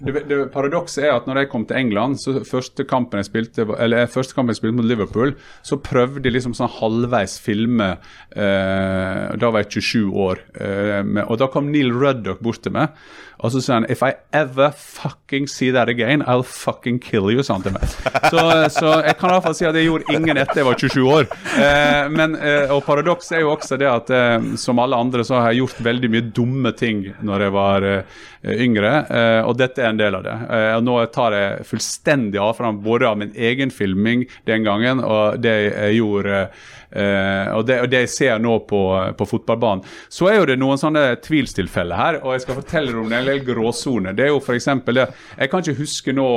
[0.02, 3.68] det, det Paradokset er at når jeg kom til England, så første kampen jeg spilte
[3.78, 7.92] Eller første kampen jeg spilte mot Liverpool, så prøvde de liksom sånn halvveis filme
[8.34, 10.42] eh, Da var jeg 27 år.
[10.58, 12.98] eh, med, og da kom Neil Ruddock bort til meg.
[13.46, 17.44] Og så sier han If I ever fucking see that again, I'll fucking kill you,
[17.48, 17.86] han til meg.
[18.32, 18.42] Så,
[18.74, 21.02] så jeg kan i hvert fall si at jeg gjorde ingen etter jeg var 27
[21.18, 21.28] år.
[21.62, 25.40] Eh, men, eh, og paradokset er jo også det at eh, som alle andre så
[25.40, 28.24] har jeg gjort veldig mye dumme ting når jeg var eh,
[28.66, 30.38] yngre, eh, og dette er en del av det.
[30.58, 35.38] Eh, og nå tar jeg fullstendig avstand både av min egen filming den gangen og
[35.44, 36.48] det jeg gjorde
[36.96, 38.80] og, det, og det jeg ser nå på,
[39.20, 39.82] på fotballbanen.
[40.08, 43.20] Så er jo det noen sånne tvilstilfeller her, og jeg skal fortelle dere om det
[43.36, 44.16] del gråsoner.
[44.16, 44.70] Det er jo f.eks.
[44.86, 46.30] det Jeg kan ikke huske nå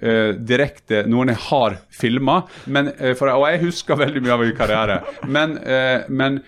[0.00, 5.02] eh, direkte noen jeg har filma, uh, og jeg husker veldig mye av min karriere.
[5.26, 6.40] Men, eh, men,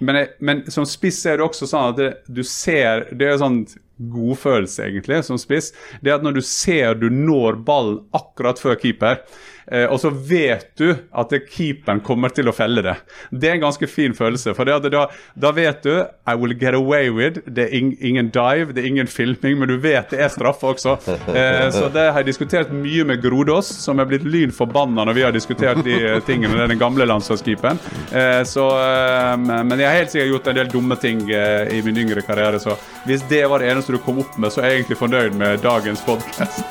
[0.00, 3.40] men, jeg, men som spiss er det også sånn at det, du ser Det er
[3.40, 3.64] sånn
[4.12, 5.70] godfølelse, egentlig, som spiss.
[6.02, 9.50] Det er at når du ser du når ballen akkurat før keeper, eh,
[9.90, 12.96] og så vet du at keeperen kommer til å felle det.
[13.30, 14.54] Det er en ganske fin følelse.
[14.56, 17.40] For da, da vet du I will get away with.
[17.46, 20.72] Det er ing, ingen dive, det er ingen filming, men du vet det er straffe
[20.74, 20.96] også.
[21.32, 25.18] Eh, så det har jeg diskutert mye med Grodås, som er blitt lyn forbanna når
[25.18, 26.56] vi har diskutert de eh, tingene.
[26.56, 27.80] Det er den gamle landslagskeeperen.
[28.12, 32.02] Eh, eh, men jeg har helt sikkert gjort en del dumme ting eh, i min
[32.04, 34.82] yngre karriere, så hvis det var det eneste du kom opp med, så er jeg
[34.82, 36.62] egentlig fornøyd med dagens podkast.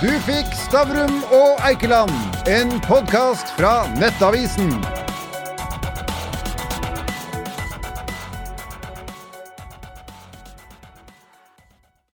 [0.00, 1.89] Du fikk Stavrum og Eikeland,
[2.46, 5.09] en podkast fra Nettavisen.